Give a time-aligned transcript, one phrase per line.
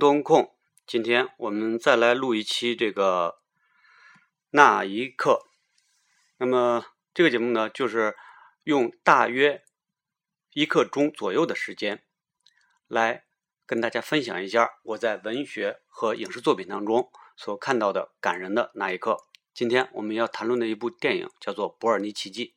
[0.00, 0.56] 东东控，
[0.86, 3.42] 今天我们再来录一期这个
[4.48, 5.46] 那一刻。
[6.38, 8.16] 那么这个节目呢，就是
[8.62, 9.62] 用大约
[10.54, 12.02] 一刻钟左右的时间，
[12.88, 13.26] 来
[13.66, 19.18] 跟大家分享一下我在文学和影视作品当中所看到的感人的那一刻。
[19.52, 22.54] 今天我们要谈论的一部电影叫做《伯尔尼奇迹》，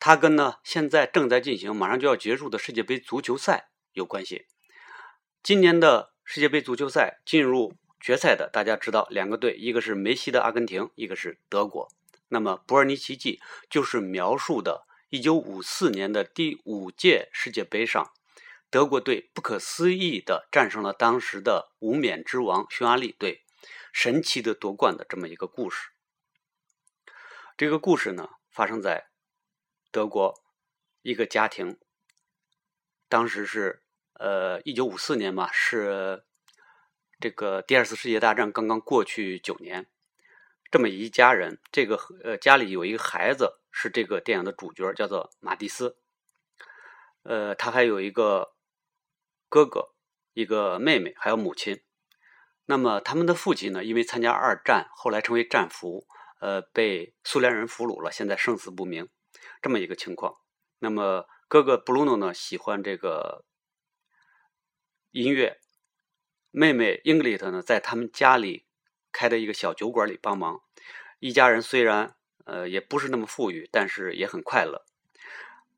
[0.00, 4.48] 它跟呢现在正在进行、马上就要结束的世界杯足球赛有关系。
[5.40, 11.92] 今年的世界杯足球赛进入决赛的，大家知道两个队，一个是梅西的阿根廷，一个是德国。
[12.28, 18.14] 那么《伯尔尼奇迹》就是描述的1954年的第五届世界杯上，
[18.70, 23.44] 德国队不可思议的战胜了当时的无冕之王匈牙利队，
[23.92, 25.90] 神奇的夺冠的这么一个故事。
[27.58, 29.08] 这个故事呢，发生在
[29.90, 30.42] 德国
[31.02, 31.76] 一个家庭，
[33.10, 33.81] 当时是。
[34.22, 36.22] 呃，一九五四年嘛，是
[37.18, 39.88] 这个第二次世界大战刚刚过去九年，
[40.70, 45.96] 这么一家人，这个呃家里有一个孩子，是这个电影的主角，叫做马蒂斯。
[47.24, 48.54] 呃，他还有一个
[49.48, 49.92] 哥哥，
[50.34, 51.82] 一个妹妹，还有母亲。
[52.66, 56.06] 那么他们的父亲呢，因为参加二战，后来成为战俘，
[56.40, 59.08] 呃，被苏联人俘虏了，现在生死不明，
[59.60, 60.36] 这么一个情况。
[60.78, 63.44] 那么哥哥布鲁诺呢，喜欢这个。
[65.12, 65.60] 音乐，
[66.50, 68.64] 妹妹英格丽特呢，在他们家里
[69.12, 70.62] 开的一个小酒馆里帮忙。
[71.18, 74.86] 一家人虽然呃也不是那么富裕，但是也很快乐。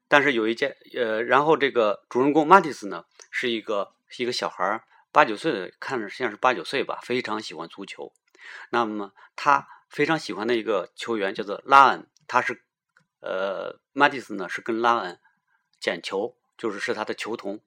[0.06, 8.12] 但是有一件呃，然后这个主人公马蒂斯呢，是一个一个小孩八九岁的，看着像是八九岁吧，非常喜欢足球。
[8.70, 12.62] 那么他非常喜欢的一个球员叫做拉恩，他是
[13.18, 15.18] 呃马蒂斯呢是跟拉恩
[15.80, 17.60] 捡球，就是是他的球童。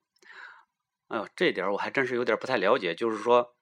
[1.08, 2.94] 哎呦，这点我还真是有点不太了解。
[2.94, 3.54] 就是说，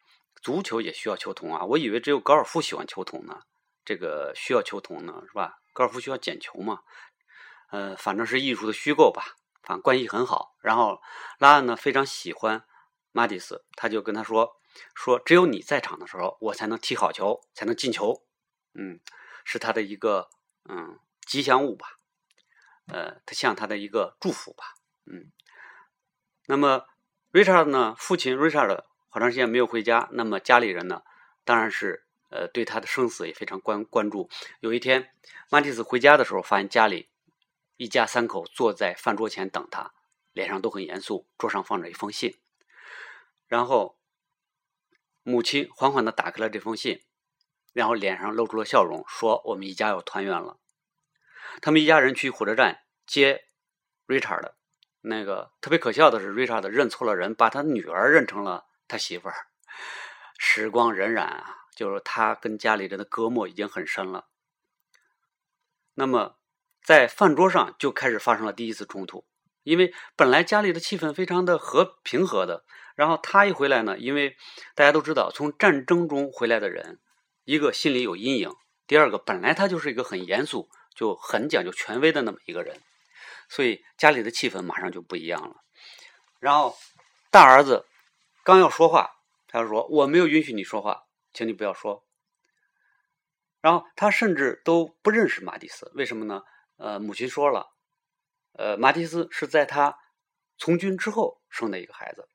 [0.42, 1.64] 足球也需要球童啊？
[1.64, 3.42] 我以为只有高尔夫喜欢球童呢。
[3.84, 5.60] 这个需要球童呢，是吧？
[5.72, 6.80] 高尔夫需要捡球嘛？
[7.70, 9.36] 呃，反正是艺术的虚构吧。
[9.62, 10.56] 反正关系很好。
[10.60, 11.00] 然后
[11.38, 12.64] 拉恩呢非常喜欢
[13.12, 14.56] 马蒂斯，他就跟他说
[14.94, 18.24] ：“说只有你在场的时候，我才能踢好球，才能进球。”
[18.74, 19.00] 嗯，
[19.44, 20.30] 是他的一个
[20.68, 21.86] 嗯吉祥物吧？
[22.88, 24.74] 呃，他像他的一个祝福吧？
[25.04, 25.30] 嗯，
[26.46, 26.86] 那么。
[27.36, 27.94] Richard 呢？
[27.98, 31.02] 父亲 Richard 好长时间没有回家，那么家里人呢，
[31.44, 34.30] 当然是呃对他的生死也非常关关注。
[34.60, 35.12] 有一天，
[35.50, 37.10] 马蒂斯回家的时候，发现家里
[37.76, 39.92] 一家三口坐在饭桌前等他，
[40.32, 42.38] 脸上都很严肃，桌上放着一封信。
[43.48, 43.98] 然后
[45.22, 47.02] 母亲缓缓的打开了这封信，
[47.74, 50.56] 然后脸上露出了笑容，说：“我们一家要团圆了。”
[51.60, 53.44] 他们一家人去火车站接
[54.06, 54.52] Richard。
[55.08, 59.34] 那个特别可笑的是，瑞查德认错了人，把他女儿认成了他媳妇儿。
[60.36, 64.26] 时光荏苒啊，就是他跟家里人的隔膜已经很深了。
[65.94, 66.38] 那么，
[66.82, 69.24] 在饭桌上就开始发生了第一次冲突，
[69.62, 72.64] 因为本来家里的气氛非常的和平和的，
[72.96, 74.36] 然后他一回来呢，因为
[74.74, 76.98] 大家都知道，从战争中回来的人，
[77.44, 78.50] 一个心里有阴影，
[78.88, 82.80] 第二个本来他就是一个很严肃、就很讲究权威的那么一个人。
[83.48, 85.62] 所以家里的气氛马上就不一样了。
[86.38, 86.76] 然后
[87.30, 87.86] 大儿子
[88.44, 89.10] 刚要说话，
[89.48, 92.04] 他就说：“我没有允许你说话，请你不要说。”
[93.60, 96.42] 然后他甚至都不认识马蒂斯，为什么呢？
[96.76, 97.72] 呃，母亲说了，
[98.52, 99.98] 呃，马蒂斯是在他
[100.58, 102.28] 从军之后生的一个孩子。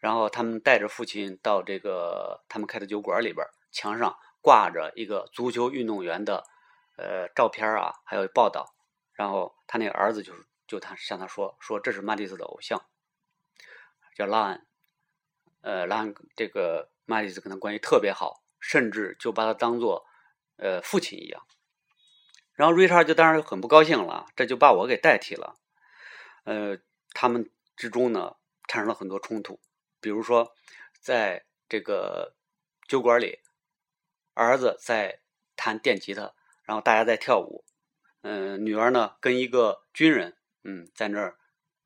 [0.00, 6.44] 然后他们带着父亲到这个他们开的酒馆里边，墙上挂着一个足球运动员的
[6.96, 8.74] 呃照片啊，还有报道。
[9.22, 10.34] 然后他那个儿子就
[10.66, 12.84] 就他向他说说这是曼蒂斯的偶像，
[14.16, 14.66] 叫拉恩，
[15.60, 20.04] 呃拉恩这个曼蒂斯跟他关系特别好，甚至就把他当做
[20.56, 21.46] 呃父亲一样。
[22.54, 25.54] 然后瑞查就当然很不高兴了，这就把我给代替了。
[26.42, 26.78] 呃，
[27.12, 28.34] 他们之中呢
[28.66, 29.60] 产生了很多冲突，
[30.00, 30.52] 比如说
[30.98, 32.34] 在这个
[32.88, 33.38] 酒馆里，
[34.34, 35.20] 儿子在
[35.54, 37.64] 弹电吉他，然后大家在跳舞。
[38.22, 41.36] 嗯，女儿呢跟一个军人，嗯，在那儿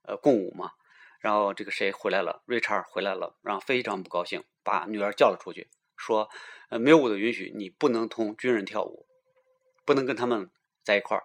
[0.03, 0.73] 呃共舞嘛。
[1.19, 2.43] 然后这个谁回来了？
[2.47, 6.31] 瑞查尔回来了，然后非常不高兴，把女儿叫了出去，说
[6.71, 9.07] ：“呃，没有我的允许，你不能同军人跳舞，
[9.85, 10.51] 不能跟他们
[10.85, 11.25] 在一块儿。”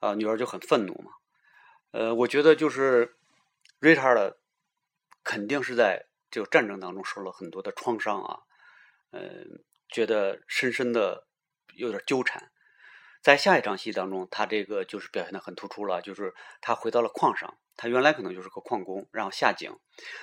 [0.00, 1.12] 啊，女儿就很愤怒嘛。
[1.90, 3.16] 呃，我觉得就是
[3.80, 4.38] 瑞查的
[5.24, 8.42] 肯定是在这个战争当中受了很多的创伤啊，
[9.10, 9.44] 呃，
[9.88, 11.26] 觉得深深的
[11.74, 12.52] 有点纠缠。
[13.28, 19.78] 在下一场戏当中，他这个就是表现的很突出了，就是他回到了矿上，他原来可能就是个矿工，然后下井，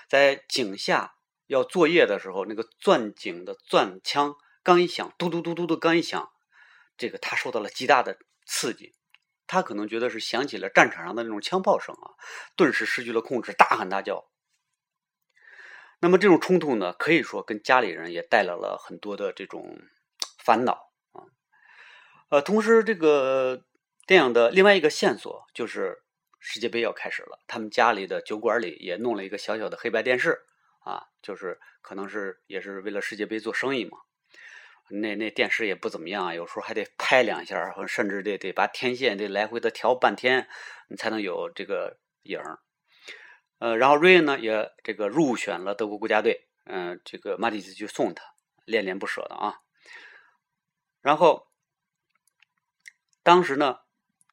[0.09, 1.13] 在井下
[1.45, 6.31] 要作业的时候，那个钻井的钻枪刚一响，嘟嘟嘟嘟的刚一响，
[6.97, 8.17] 这个他受到了极大的
[8.47, 8.95] 刺激，
[9.45, 12.17] 他可能觉得是响起了战场上的那种枪炮声啊，
[12.55, 14.31] 顿时失去了控制，大喊大叫。
[15.99, 19.77] 那么这种冲突呢，可以说跟家里人也带来了很多的这种
[20.43, 20.94] 烦恼。
[22.29, 23.63] 呃，同时这个
[24.07, 26.03] 电影的另外一个线索就是
[26.39, 30.45] 世界杯要开始了，他们家里的酒馆里也弄了一个小小的黑白电视
[30.79, 33.99] 啊，就是可能是也是为了世界杯做生意嘛。
[34.89, 40.47] 那那电视也不怎么样，有时候还得拍两下，甚至得得把天线得来回的调半天，
[40.89, 42.59] 你才能有这个影儿。
[43.57, 48.23] 呃，然后瑞恩呢也这个入选了德国国家队，嗯，这个马蒂斯去送他，
[48.65, 49.55] 恋恋不舍的啊。
[51.01, 51.47] 然后
[53.25, 53.79] 当时呢，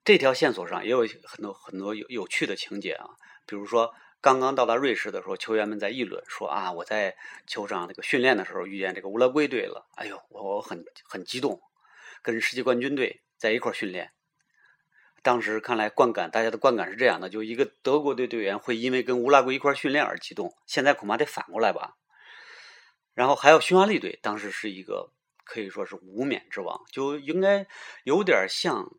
[0.05, 3.06] 这条线索上也有很多很多有有趣的情节啊，
[3.47, 7.17] 比如说刚刚到达瑞士的时候，球员们在议论说啊，我在
[7.47, 11.62] 球场这个训练的时候遇见这个乌拉圭队了，哎呦，我我很很激动，
[12.21, 14.12] 跟世界冠军队在一块训练。
[15.23, 20.55] 当时看来，观感大家的观感是这样的：就一个德国队队员会因为跟乌拉圭一块训练而激动。
[20.67, 21.97] 现在恐怕得反过来吧。
[23.15, 25.12] 然后还有匈牙利队，当时是一个
[25.44, 27.67] 可以说是无冕之王，就应该
[28.05, 28.91] 有点像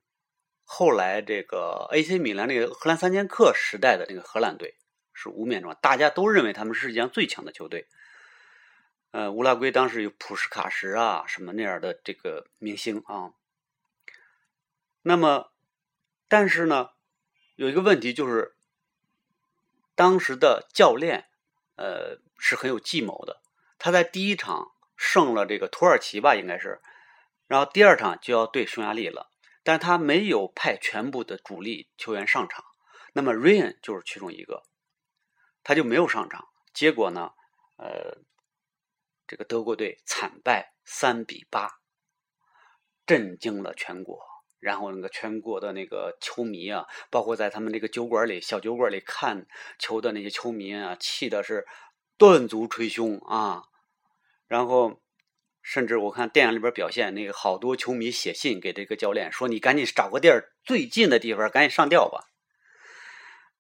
[0.64, 4.78] 后来这个 AC 米兰那个荷兰三剑客时代的那个荷兰队，
[5.14, 7.88] 是无冕之王，大家都认为他们是世界上最强的球队。
[9.12, 13.34] 呃，乌拉圭当时有普什卡什啊什么那样的这个明星啊。
[15.02, 15.50] 那么。
[16.30, 16.90] 但是呢，
[17.58, 18.56] 有一个问题就是，
[19.94, 21.28] 当时的教练，
[21.76, 23.44] 呃，是很有计谋的。
[23.78, 24.72] 他在第一场
[25.06, 26.80] 胜了这个土耳其吧，应该是，
[27.48, 29.30] 然后第二场就要对匈牙利了，
[29.62, 32.64] 但是他没有派全部的主力球员上场。
[33.12, 34.64] 那么 Ryan 就是其中一个，
[35.62, 36.48] 他就没有上场。
[36.74, 37.32] 结果呢，
[37.76, 38.18] 呃，
[39.28, 41.82] 这个德国队惨败三比八，
[43.06, 44.18] 震惊了全国。
[44.60, 49.46] 然后那个全国的那个球迷啊，包括在他们那个酒馆里、小酒馆里看
[49.78, 51.68] 球的那些球迷啊，气的是
[52.18, 53.64] 断足捶胸啊。
[54.54, 55.02] 然后
[55.64, 62.30] 甚至我看电影里边表现，那个好多球迷写信给这个教练说：“你赶紧找个地儿最近的地方，赶紧上吊吧。”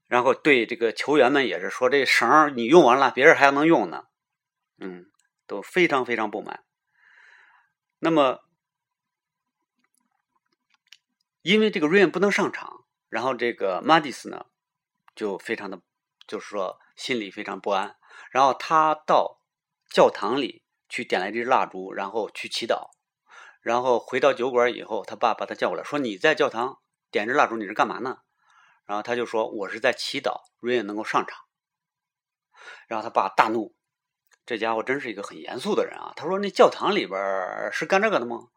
[0.06, 4.06] 然后对这个球员们也是说：“这绳你用完了，别人还能用呢。”
[4.78, 5.08] 嗯，
[5.48, 6.64] 都非常非常不满。
[7.98, 8.42] 那么。
[11.42, 14.46] 因为这个瑞恩不能上场，然后这个马蒂斯呢，
[15.16, 15.82] 就非常的，
[16.28, 17.98] 就是说心里非常不安。
[18.30, 19.42] 然后他到
[19.90, 20.63] 教堂里
[20.94, 22.92] 去点了一支蜡烛，然后去祈祷。
[23.62, 26.78] 然后回到酒馆以后，他爸把他叫过来，说：“你在教堂
[27.10, 28.20] 点着蜡烛，你是干嘛呢？”
[28.86, 31.40] 然后他就说：“我是在祈祷瑞恩能够上场。”
[32.88, 33.74] 然后他爸大怒，
[34.46, 36.14] 这家伙真是一个很严肃的人啊！
[36.16, 37.20] 他说：“那教堂里边
[37.72, 38.50] 是干这个的吗？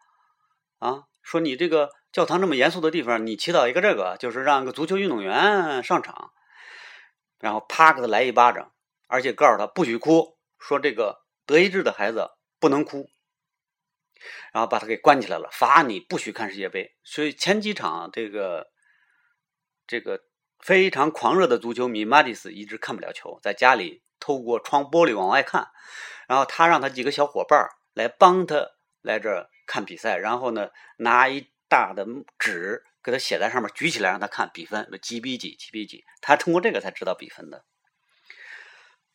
[0.78, 6.32] 啊，说你这个。”教堂这么严肃的地方，你祈祷一个这个，就是让一个足球运动员上场，
[7.38, 8.72] 然后啪给他来一巴掌，
[9.06, 13.08] 而且告诉他不许哭，说这个德意志的孩子不能哭，
[14.52, 16.96] 然后把他给关起来了，罚你不许看世界杯。
[17.04, 18.66] 所以前几场这个
[19.86, 20.20] 这个
[20.58, 25.68] 非常狂热的足球迷马蒂斯一直看不了球，在家里透过窗玻璃往外看，
[26.28, 31.50] 然后他让他几个小伙伴来帮他来这看比赛，然后呢拿一。
[31.68, 32.06] 大的
[32.38, 36.04] 纸给他写在上面，举起来让他看比分，几比几，几比几。
[36.20, 37.64] 他通过这个才知道比分的。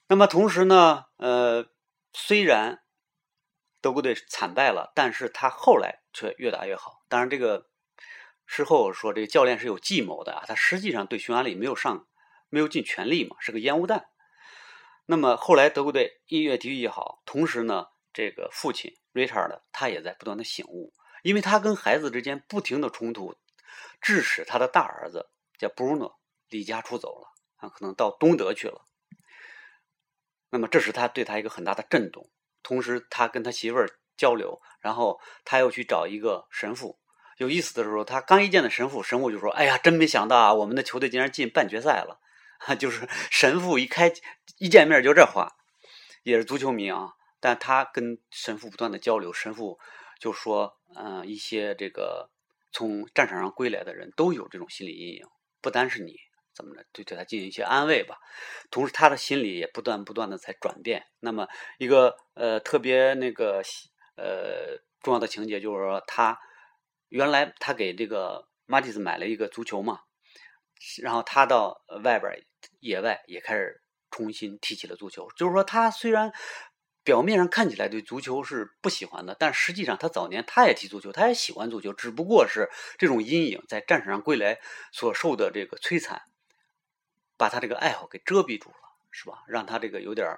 [0.07, 1.65] 那么同时呢，呃，
[2.13, 2.83] 虽然
[3.81, 7.03] 德国队惨败了，但是他后来却越打越好。
[7.07, 7.69] 当然，这个
[8.45, 12.07] 事后说这个教练是有计谋的啊，他实际上对匈牙利没有上，
[12.49, 14.09] 没有尽全力嘛，是个烟雾弹。
[15.05, 20.93] 那么后来德国队越踢越好，同时呢，这个父亲 Richard 他也在不断的醒悟。
[21.23, 23.35] 因为他跟孩子之间不停的冲突，
[24.01, 26.15] 致使他的大儿子叫 Bruno
[26.49, 27.27] 离家出走了，
[27.57, 28.83] 啊，可能到东德去了。
[30.51, 32.29] 那么这是他对他一个很大的震动。
[32.61, 36.99] 同时，他跟他媳妇儿交流，然后他又去找一个神父。
[37.37, 42.19] 有意思的时候，他刚一见到神父，神父就说：“哎呀，真没想到啊，我们的球队竟然进半决赛了。
[42.77, 44.13] ”就是神父一开
[44.59, 45.55] 一见面就这话，
[46.21, 47.13] 也是足球迷啊。
[47.39, 49.79] 但他跟神父不断的交流，神父。
[50.19, 52.29] 就说，嗯，一些这个
[52.71, 55.25] 从战场上归来的人都有这种心理阴影，
[55.61, 56.15] 不单是你，
[56.61, 58.17] 怎么着，对对他进行一些安慰吧。
[58.69, 61.05] 同时，他的心理也不断不断的在转变。
[61.19, 63.61] 那么，一个呃特别那个
[64.15, 66.39] 呃重要的情节就是说，他
[67.09, 70.01] 原来他给这个马蒂斯买了一个足球嘛，
[71.01, 72.45] 然后他到外边
[72.79, 75.27] 野外也开始重新踢起了足球。
[75.35, 76.31] 就是说，他虽然
[77.03, 84.59] 表面上看起来对足球是不喜欢的，但实际上他早年他也踢足球，他也喜欢足球，只不过是这种阴影在战场上归来
[84.91, 86.21] 所受的这个摧残，
[87.41, 88.75] 把他这个爱好给遮蔽住了，
[89.09, 89.43] 是吧？
[89.47, 90.37] 让他这个有点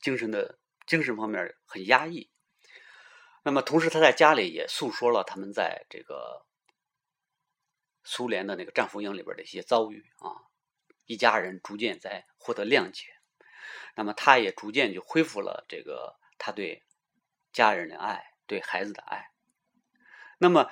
[0.00, 0.56] 精神的
[0.86, 2.30] 精神方面很压抑。
[3.42, 6.46] 那么，同时他在家里也诉说了他们在这个
[8.04, 10.46] 苏联的那个战俘营里边的一些遭遇啊，
[11.06, 13.06] 一家人逐渐在获得谅解。
[13.96, 16.84] 那么，他也逐渐就恢复了这个他对
[17.52, 19.32] 家人的爱，对孩子的爱。
[20.38, 20.70] 那么，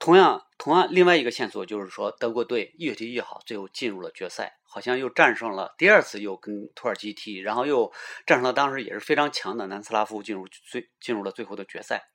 [0.00, 4.58] 同样，同样，另外一个线索就是说，德国队越踢越好，最后进入了决赛。
[4.72, 7.92] 好像又战胜了第二次，又跟土耳其踢，然后又
[8.26, 12.08] 战胜了当时也是非常强的南斯拉夫，进入最进入了最后的决赛。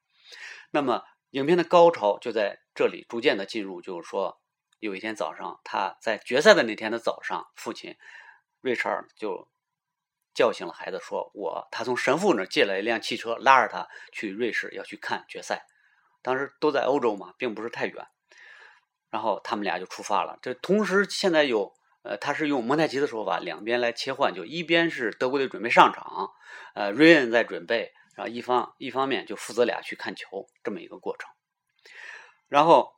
[0.71, 4.41] 那么影片的高潮就在这里逐渐的进入，就是说
[4.79, 7.95] 有一天早上，他在决赛的那天的早上，父亲
[8.59, 9.47] 瑞查尔就
[10.33, 15.67] 叫醒了孩子，说：“我他从神父那借了一辆汽车，拉着他去瑞士要去看决赛。
[16.23, 18.07] 当时都在欧洲嘛，并不是太远。
[19.11, 20.39] 然后他们俩就出发了。
[20.41, 21.71] 这同时现在有。”
[22.07, 26.31] 呃，他是用蒙太奇的说法，两边来切换，就一边是德国队准备上场，
[26.73, 31.29] 呃，瑞恩在准备，然后一方一方面就父子俩去看球这么一个过程。
[32.47, 32.93] 然后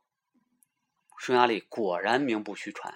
[1.18, 2.94] 匈牙利果然名不虚传，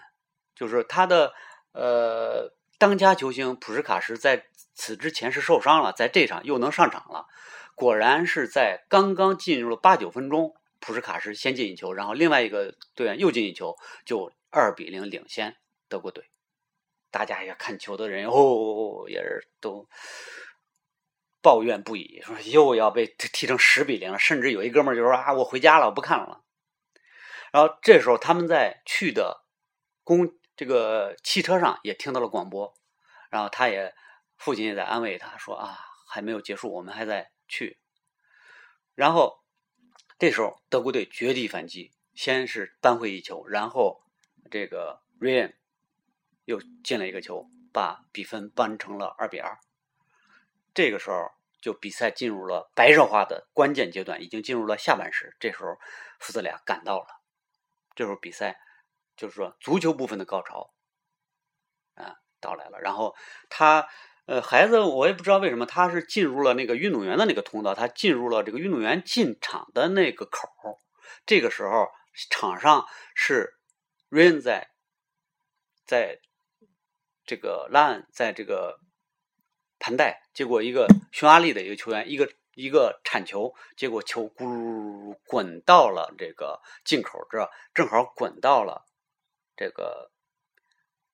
[0.55, 1.35] 就是他的
[1.73, 7.27] 呃当家球星普什卡什在此之前是受伤了，在这场又能上场了，
[7.75, 15.57] 果然是在刚刚进入了八九分钟，普什卡什先进一球，然后另外一个队员又进一球，就二比零领先。
[15.95, 16.29] 德国队，
[17.13, 19.89] 大家也看球的人哦，也是都
[21.41, 24.19] 抱怨不已，说又要被踢成十比零。
[24.19, 26.43] 甚至有一哥们儿就说：“啊，我回家了，我不看了。”
[27.53, 29.45] 然后这时候他们在去的
[30.03, 32.75] 公这个汽车上也听到了广播，
[33.31, 33.95] 然后他也
[34.37, 37.79] 父亲也在安慰他说：“啊，还没有结束，我们还在去。”
[38.97, 39.45] 然后
[40.19, 44.03] 这时候德国队绝地反击，先是扳回一球，然后
[44.51, 45.57] 这个瑞恩。
[46.45, 49.59] 又进了一个球，把比分扳成了二比二。
[50.75, 55.37] 这个时候，就比赛进入了白热化的关键阶段，已经进入了下半时。
[55.41, 55.79] 这时候，
[56.19, 57.07] 父子俩赶到了。
[57.95, 58.59] 这时候比赛
[59.17, 60.75] 就是说足球部分的高潮
[61.95, 62.81] 啊到来了。
[62.81, 63.15] 然后
[63.49, 63.89] 他
[64.27, 70.49] 呃孩子，我也不知道为什么他是进入了那个运动员的那个通道，他进入了这个运动员进场的那个口。
[71.25, 71.89] 这个时候
[72.31, 73.59] 场上是
[74.09, 74.71] 瑞恩在
[75.87, 76.21] 在。
[77.27, 78.79] 这个拉恩在这个
[79.79, 88.85] 盘带，结果一个匈牙利的一个球员，一个一个铲球，结果球咕噜滚到了这个进口这，正好滚到了
[89.57, 90.11] 这个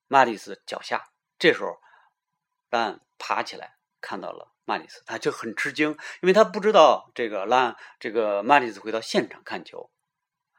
[0.09, 1.11] 马蒂斯脚下。
[1.39, 1.79] 这时候
[2.71, 5.91] 拉恩爬起来看到了马蒂斯，他就很吃惊，
[6.23, 9.91] 因为他不知道这个拉恩这个马蒂斯会到现场看球，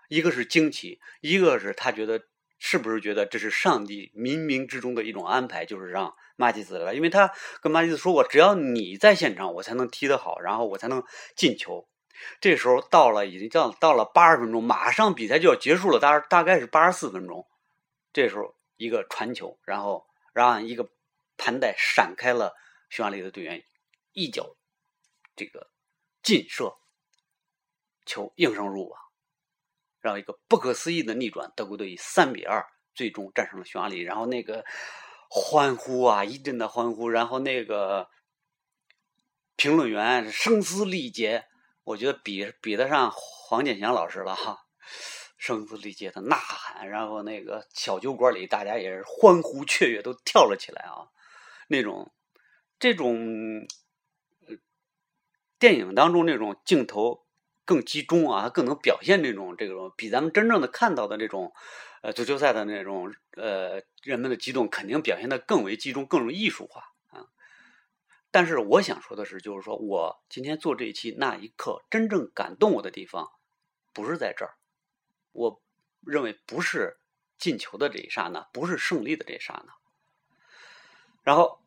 [0.08, 2.24] 一个是惊奇，一个是他觉得。
[2.64, 6.94] 是不是觉得这是上帝冥冥之中的一种安排，就是让马蒂斯来？
[6.94, 11.04] 因为他跟马蒂斯说过，只要你在现场，我才能踢得好，然后我才能
[11.36, 11.90] 进球。
[12.40, 17.48] 这时候到了，已经到到了八十分钟，马上比赛就要结束了，大大概是八十四分钟。
[18.14, 20.88] 这时候一个传球，然后让一个
[21.38, 22.54] 盘带闪开了
[22.92, 23.64] 匈牙利的队员，
[24.14, 24.56] 一脚
[25.36, 25.72] 这个
[26.22, 26.76] 劲射，
[28.06, 29.01] 球应声入网。
[30.02, 32.66] 然后一个不可思议的逆转，德国队以三比二
[32.96, 34.02] 最终战胜了匈牙利。
[34.02, 34.66] 然后那个
[35.30, 37.08] 欢呼啊，一阵的欢呼。
[37.08, 38.10] 然后那个
[39.56, 41.46] 评论员声嘶力竭，
[41.84, 44.66] 我觉得比比得上黄健翔老师了哈，
[45.38, 46.90] 声嘶力竭的呐喊。
[46.90, 51.08] 然后那个小酒馆里，大家也是欢呼雀跃，都跳了起来啊。
[51.68, 52.12] 那种
[52.80, 53.68] 这种
[55.60, 57.28] 电影当中那种镜头。
[57.72, 61.54] 更集中啊，更能表现这种这种比咱们真正的看到的这种，
[62.02, 67.28] 呃，足球赛的那种呃人们的激动，肯定表现的更为集中，更为艺术化啊。
[68.30, 73.30] 但是我想说的是，就是说我今天做这一期那一刻，真正感动我的地方，
[73.94, 74.56] 不是在这儿。
[75.32, 75.62] 我
[76.06, 77.00] 认为不是
[77.38, 79.72] 进球的这一刹那，不是胜利的这一刹那。
[81.24, 81.62] 然后，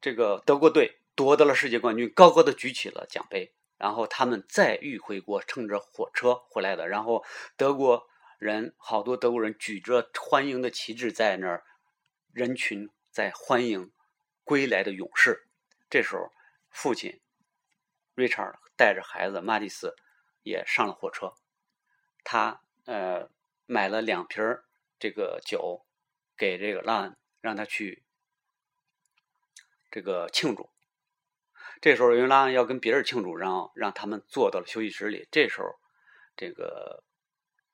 [0.00, 3.52] 这个德国队夺得了世界冠军，高高的举起了奖杯。
[3.78, 6.88] 然后他们再欲回国，乘着火车回来的。
[6.88, 7.24] 然后
[7.56, 8.08] 德国
[8.38, 11.64] 人好多德国人举着欢迎的旗帜在那儿，
[12.32, 13.92] 人群在欢迎
[14.44, 15.46] 归来的勇士。
[15.88, 16.32] 这时候，
[16.70, 17.20] 父亲
[18.14, 19.94] Richard 带着孩子马蒂斯
[20.42, 21.32] 也上了火车。
[22.24, 23.30] 他呃
[23.64, 24.42] 买了两瓶
[24.98, 25.86] 这个酒
[26.36, 28.02] 给这个拉恩，让他去
[29.90, 30.68] 这个庆祝。
[31.80, 35.28] 这时候因为拉要跟别人庆祝，然后让他们坐到了休息室里。
[35.30, 35.68] 这时候
[36.36, 37.04] 这个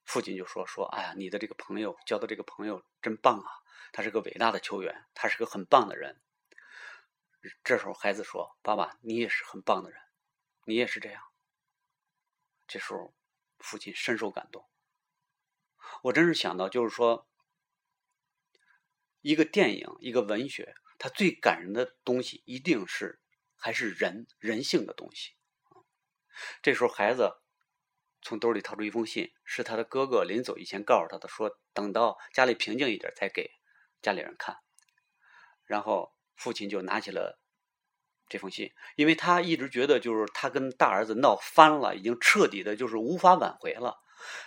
[0.05, 3.49] 父亲就说：“说哎呀，你的这个朋友交的这个朋友真棒啊，
[3.93, 6.21] 他是个伟大的球员，他是个很棒的人。”
[7.63, 10.01] 这时候孩子说：“爸爸，你也是很棒的人，
[10.65, 11.23] 你也是这样。”
[12.69, 13.15] 这时候
[13.59, 14.67] 父亲深受感动。
[16.03, 17.27] 我真是想到，就是说，
[19.21, 23.21] 一个电影，一个文学，它最感人的东西，一定是
[23.57, 25.33] 还是人人性的东西。
[26.63, 27.33] 这时候，孩子
[28.23, 33.51] 从兜里掏出一封信，是他的哥哥临走以前告诉他的，说等到家里平静一点才给
[34.03, 34.57] 家里人看。
[35.65, 37.41] 然后父亲就拿起了
[38.29, 43.97] 这封信，因为他一直觉得，就是他跟大儿子闹翻了，已经彻底的，就是无法挽回了。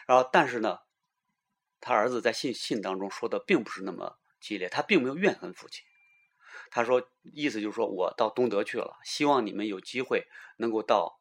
[0.08, 0.80] 然后，但是呢。
[1.80, 5.86] 他儿子在信信当中说的并不是那么激烈，他并没有怨恨父亲。
[6.72, 11.20] 他说，意思就是说我到东德去了，希望你们有机会能够到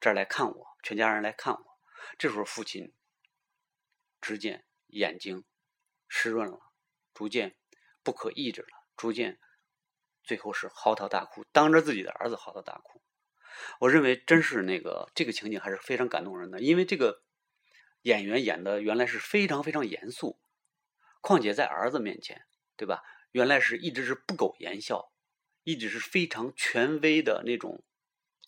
[0.00, 1.78] 这儿来看我，全家人来看我。
[2.18, 2.92] 这时候，父亲
[4.20, 5.44] 只见眼睛
[6.08, 6.58] 湿润了，
[7.14, 7.56] 逐渐
[8.02, 9.38] 不可抑制了，逐渐
[10.22, 13.02] 最后是嚎啕大哭，当着自己的儿子嚎啕大哭。
[13.80, 17.22] 我认为，真是那个这个情景还是非常感动人的，因为这个。
[18.04, 20.40] 演员演的原来是非常非常严肃，
[21.20, 23.02] 况且在儿子面前，对吧？
[23.32, 25.12] 原来是一直是不苟言笑，
[25.64, 27.84] 一直是非常权威的那种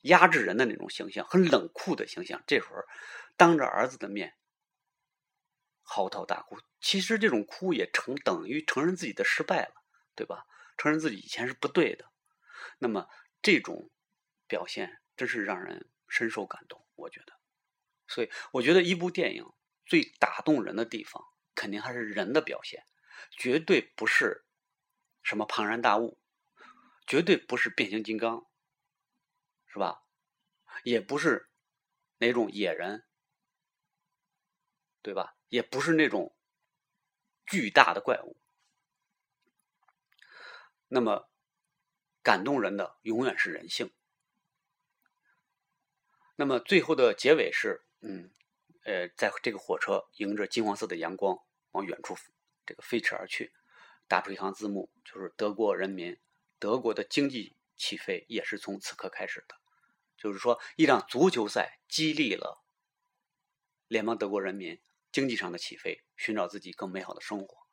[0.02, 2.42] 压制人的那种形象，很冷酷的形象。
[2.46, 2.86] 这会儿
[3.36, 4.34] 当着儿子的面
[5.82, 9.74] 嚎啕大哭，其实这种哭也成等于承认自己的失败了，
[10.14, 10.44] 对吧？
[10.76, 12.10] 承认自己以前是不对的。
[12.78, 13.08] 那么
[13.40, 13.90] 这种
[14.48, 17.32] 表现真是让人深受感动，我觉得。
[18.08, 19.46] 所以，我觉得一部电影
[19.86, 22.84] 最打动人的地方，肯定还是人的表现，
[23.30, 24.44] 绝对不是
[25.32, 26.18] 什么庞然大物，
[27.06, 28.46] 绝对不是变形金刚，
[29.66, 30.04] 是吧？
[30.84, 31.48] 也不是
[32.18, 33.06] 哪种野人，
[35.00, 35.34] 对吧？
[35.48, 36.36] 也不是那种
[37.46, 38.36] 巨大的怪物。
[40.88, 41.30] 那么，
[42.22, 43.90] 感动人的永远是人性。
[46.36, 47.86] 那么，最后的结尾是。
[48.02, 48.34] 嗯，
[48.84, 51.38] 呃，在这个火车迎着金黄色的阳光
[51.70, 52.14] 往远处
[52.66, 53.54] 这个飞驰而去，
[54.08, 56.18] 打出一行字幕，就是德国人民，
[56.58, 59.56] 德国的经济起飞也是从此刻开始的。
[60.16, 62.62] 就是说，一场足球赛激励了
[63.88, 67.66] 联邦德国人民经济上的起飞，寻找自己更美好的生活。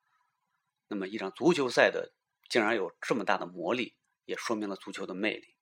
[0.87, 2.13] 那么，一场足球赛的
[2.49, 5.55] 竟然有这么大的魔力，也说明了足球的魅力。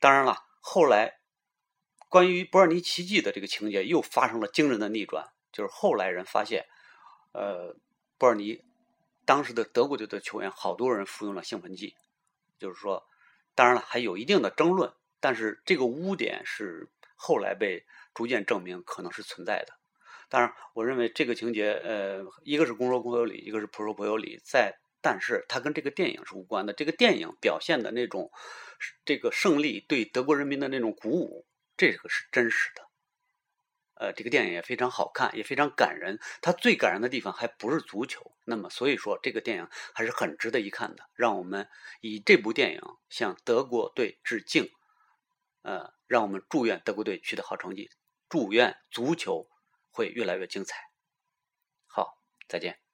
[0.00, 1.20] 当然了，后来。
[2.08, 6.64] 关于伯尔尼奇迹的这个情节又发生了惊人的逆转，就是后来人发现，
[7.32, 7.76] 呃，
[8.16, 8.62] 伯尔尼
[9.26, 11.94] 当时的德国队的球员好多人服用了兴奋剂，
[12.58, 13.04] 就是说，
[13.54, 17.84] 当然了还有一定的争论，但是这个污点是后来被
[18.14, 19.74] 逐渐证明可能是存在的。
[20.30, 26.72] 当然，我认为这个情节，呃，一个是公说公有理，一个是婆说婆有理，在，但是它跟这个电影是无关的。
[26.72, 28.30] 这个电影表现的那种
[29.04, 31.46] 这个胜利对德国人民的那种鼓舞。
[31.78, 32.85] 这个是真实的，
[33.98, 36.18] 呃，这个电影也非常好看，也非常感人。
[36.42, 41.04] 它最感人的地方还不是足球，那么所以说这个电影还是很值得一看的。
[41.14, 41.68] 让我们
[42.00, 44.70] 以这部电影向德国队致敬，
[45.62, 47.90] 呃，让我们祝愿德国队取得好成绩，
[48.28, 49.48] 祝愿足球
[49.90, 50.76] 会越来越精彩。
[51.86, 52.85] 好，再见。